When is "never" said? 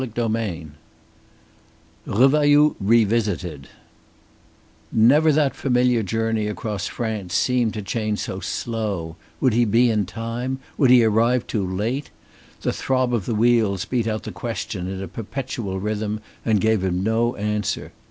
4.91-5.31